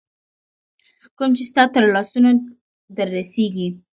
[1.17, 2.31] کوم چي ستا تر لاسونو
[2.95, 3.67] در رسیږي